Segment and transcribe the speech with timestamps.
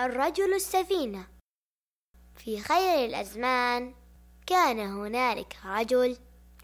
[0.00, 1.26] الرجل السفينة.
[2.36, 3.94] في خير الأزمان
[4.46, 6.16] كان هنالك رجل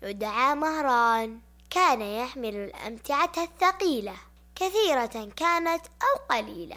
[0.02, 1.40] يدعى مهران.
[1.70, 4.16] كان يحمل الأمتعة الثقيلة
[4.54, 6.76] كثيرة كانت أو قليلة.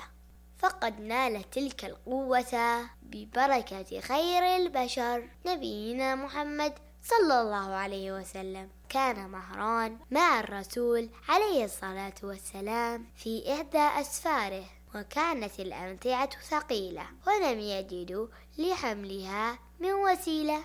[0.59, 5.29] فقد نال تلك القوة ببركة خير البشر.
[5.45, 6.73] نبينا محمد
[7.03, 8.69] صلى الله عليه وسلم.
[8.89, 14.65] كان مهران مع الرسول عليه الصلاة والسلام في إحدى أسفاره.
[14.95, 20.63] وكانت الأمتعة ثقيلة ولم يجدوا لحملها من وسيلة.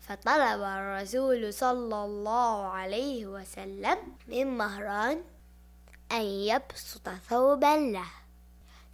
[0.00, 5.22] فطلب الرسول صلى الله عليه وسلم من مهران
[6.12, 8.10] أن يبسط ثوبا له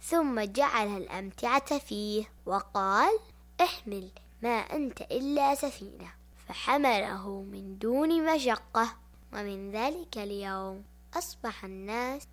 [0.01, 3.19] ثم جعل الأمتعة فيه وقال
[3.61, 4.09] احمل
[4.41, 6.11] ما أنت إلا سفينة.
[6.47, 8.95] فحمله من دون مشقة
[9.33, 10.83] ومن ذلك اليوم
[11.13, 12.27] أصبح الناس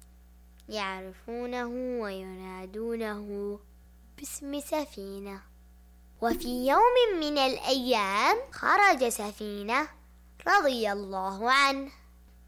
[0.68, 3.58] يعرفونه وينادونه
[4.18, 5.40] باسم سفينة.
[6.22, 9.88] وفي يوم من الأيام خرج سفينة
[10.46, 11.90] رضي الله عنه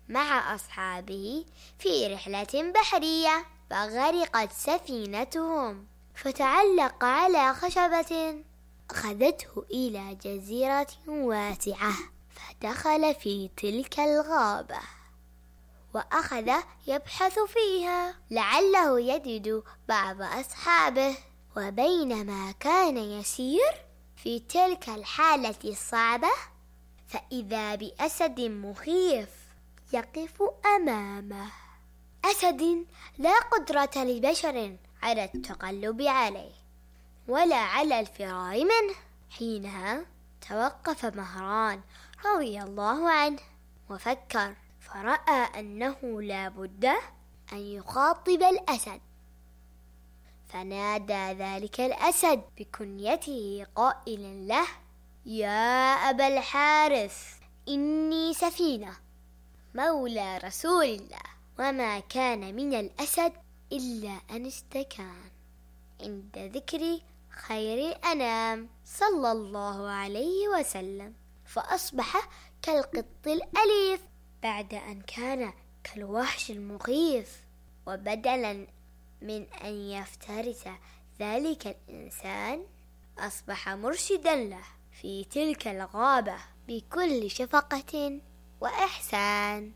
[0.09, 1.45] مع أصحابه
[1.79, 8.45] في رحلة بحرية فغرقت سفينتهم فتعلق على خشبة
[8.91, 11.95] أخذته إلى جزيرة واسعة
[12.31, 14.81] فدخل في تلك الغابة.
[15.95, 16.51] وأخذ
[16.87, 18.15] يبحث فيها.
[18.31, 21.17] لعله يجد بعض أصحابه.
[21.57, 23.73] وبينما كان يسير
[24.17, 26.31] في تلك الحالة الصعبة
[27.09, 29.29] فإذا بأسد مخيف
[29.93, 30.43] يقف
[30.77, 31.51] أمامه.
[32.25, 32.87] أسد
[33.19, 36.55] لا قدرة لبشر على التقلب عليه
[37.29, 38.95] ولا على الفرار منه.
[39.31, 40.07] حينها
[40.49, 41.81] توقف مهران
[42.25, 43.39] رضي الله عنه
[43.91, 44.55] وفكر.
[44.85, 46.85] فرأى أنه لا بد
[47.53, 49.01] أن يخاطب الأسد.
[50.49, 54.67] فنادى ذلك الأسد بكنيته قائلا له
[55.27, 57.35] يا أبا الحارث
[57.69, 58.97] إني سفينة
[59.75, 61.25] مولى رسول الله
[61.59, 63.33] وما كان من الأسد
[63.73, 65.31] إلا أن استكان.
[66.01, 71.15] عند ذكر خير الأنام صلى الله عليه وسلم.
[71.45, 72.29] فأصبح
[72.63, 74.01] كالقط الأليف.
[74.45, 75.53] بعد أن كان
[75.85, 77.45] كالوحش المخيف
[77.87, 78.67] وبدلا
[79.23, 80.65] من أن يفترس
[81.21, 82.67] ذلك الإنسان
[83.19, 84.65] أصبح مرشدا له
[85.01, 86.37] في تلك الغابة
[86.69, 88.21] بكل شفقة
[88.61, 89.73] وإحسان.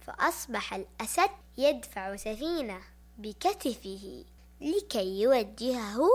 [0.00, 2.80] فأصبح الأسد يدفع سفينة
[3.18, 4.24] بكتفه
[4.60, 6.08] لكي يوجهه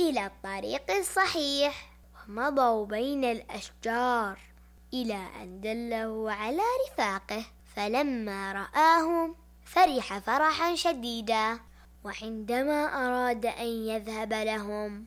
[0.00, 1.92] إلى الطريق الصحيح.
[2.28, 4.51] ومضوا بين الأشجار.
[4.94, 7.44] إلى أن دله على رفاقه
[7.76, 11.60] فلما رآهم فرح فرحا شديدا
[12.04, 15.06] وعندما أراد أن يذهب لهم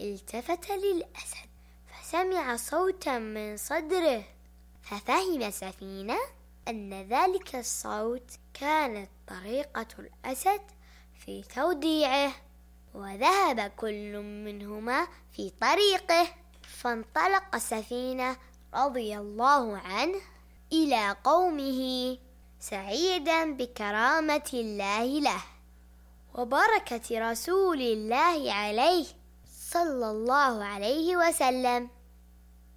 [0.00, 1.48] التفت للأسد
[1.86, 4.24] فسمع صوتا من صدره
[4.82, 6.18] ففهم سفينة
[6.68, 10.60] أن ذلك الصوت كانت طريقة الأسد
[11.14, 12.32] في توديعه
[12.94, 16.28] وذهب كل منهما في طريقه
[16.62, 18.36] فانطلق سفينة
[18.74, 20.20] رضي الله عنه
[20.72, 21.80] إلى قومه
[22.60, 25.42] سعيدا بكرامة الله له
[26.34, 29.06] وبركة رسول الله عليه
[29.70, 31.90] صلى الله عليه وسلم.